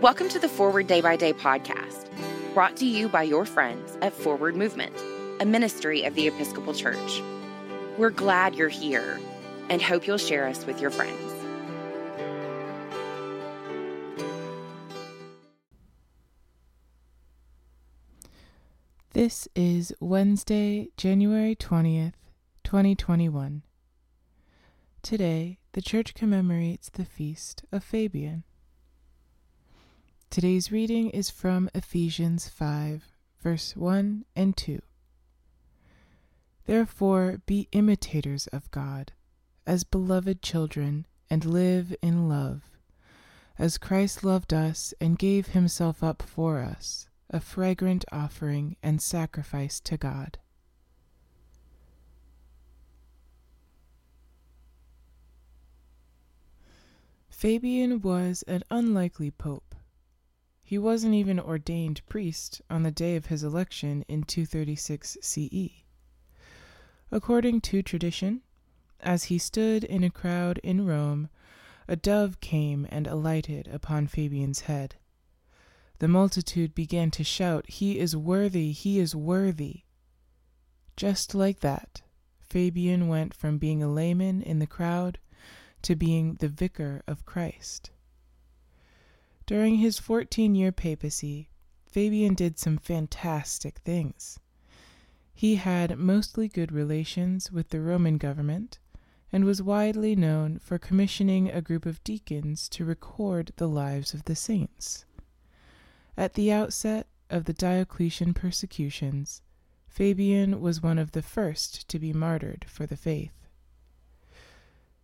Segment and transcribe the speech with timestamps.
[0.00, 2.08] Welcome to the Forward Day by Day podcast,
[2.54, 4.96] brought to you by your friends at Forward Movement,
[5.40, 7.20] a ministry of the Episcopal Church.
[7.98, 9.20] We're glad you're here
[9.68, 11.20] and hope you'll share us with your friends.
[19.12, 22.14] This is Wednesday, January 20th,
[22.64, 23.64] 2021.
[25.02, 28.44] Today, the Church commemorates the feast of Fabian.
[30.30, 33.02] Today's reading is from Ephesians 5,
[33.40, 34.80] verse 1 and 2.
[36.66, 39.10] Therefore, be imitators of God,
[39.66, 42.62] as beloved children, and live in love,
[43.58, 49.80] as Christ loved us and gave himself up for us, a fragrant offering and sacrifice
[49.80, 50.38] to God.
[57.28, 59.69] Fabian was an unlikely pope.
[60.70, 65.82] He wasn't even ordained priest on the day of his election in 236 CE.
[67.10, 68.42] According to tradition,
[69.00, 71.28] as he stood in a crowd in Rome,
[71.88, 74.94] a dove came and alighted upon Fabian's head.
[75.98, 79.82] The multitude began to shout, He is worthy, he is worthy.
[80.96, 82.02] Just like that,
[82.38, 85.18] Fabian went from being a layman in the crowd
[85.82, 87.90] to being the vicar of Christ.
[89.50, 91.50] During his 14 year papacy,
[91.84, 94.38] Fabian did some fantastic things.
[95.34, 98.78] He had mostly good relations with the Roman government
[99.32, 104.26] and was widely known for commissioning a group of deacons to record the lives of
[104.26, 105.04] the saints.
[106.16, 109.42] At the outset of the Diocletian persecutions,
[109.88, 113.48] Fabian was one of the first to be martyred for the faith.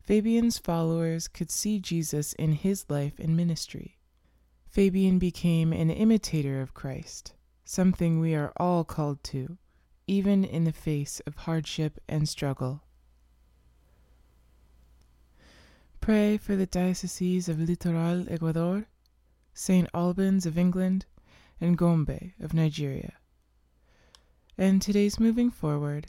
[0.00, 3.98] Fabian's followers could see Jesus in his life and ministry
[4.72, 9.58] Fabian became an imitator of Christ, something we are all called to,
[10.06, 12.82] even in the face of hardship and struggle.
[16.00, 18.86] Pray for the dioceses of Litoral, Ecuador,
[19.52, 19.90] St.
[19.92, 21.04] Albans of England,
[21.60, 23.12] and Gombe of Nigeria.
[24.56, 26.06] And today's moving forward.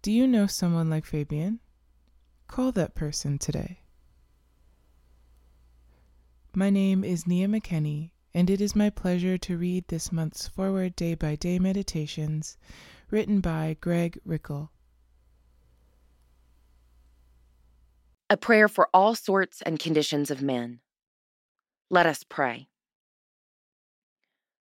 [0.00, 1.58] Do you know someone like Fabian?
[2.46, 3.79] Call that person today.
[6.60, 10.94] My name is Nia McKenney, and it is my pleasure to read this month's Forward
[10.94, 12.58] Day by Day Meditations
[13.10, 14.70] written by Greg Rickel.
[18.28, 20.80] A prayer for all sorts and conditions of men.
[21.88, 22.68] Let us pray.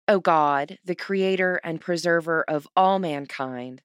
[0.08, 3.81] O God, the Creator and Preserver of all mankind,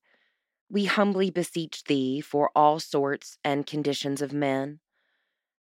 [0.68, 4.80] we humbly beseech Thee for all sorts and conditions of men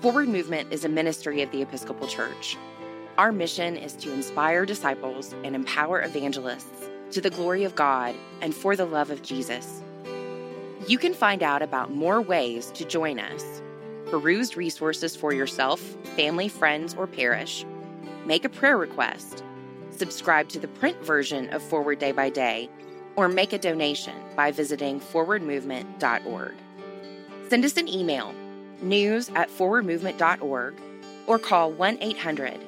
[0.00, 2.56] Forward Movement is a ministry of the Episcopal Church.
[3.16, 8.54] Our mission is to inspire disciples and empower evangelists to the glory of God and
[8.54, 9.82] for the love of Jesus.
[10.86, 13.60] You can find out about more ways to join us,
[14.06, 15.80] peruse resources for yourself,
[16.14, 17.66] family, friends, or parish,
[18.24, 19.42] make a prayer request,
[19.90, 22.70] subscribe to the print version of Forward Day by Day,
[23.16, 26.54] or make a donation by visiting forwardmovement.org.
[27.48, 28.32] Send us an email
[28.82, 30.74] news at forwardmovement.org,
[31.26, 32.60] or call 1 800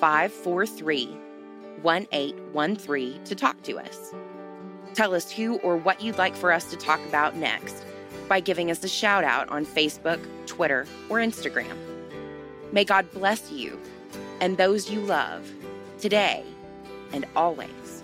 [0.00, 1.06] 543
[1.82, 4.14] 1813 to talk to us.
[4.94, 7.84] Tell us who or what you'd like for us to talk about next
[8.28, 11.76] by giving us a shout out on Facebook, Twitter, or Instagram.
[12.72, 13.78] May God bless you
[14.40, 15.50] and those you love
[15.98, 16.44] today
[17.12, 18.02] and always.